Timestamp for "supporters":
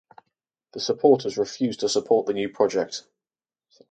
0.79-1.37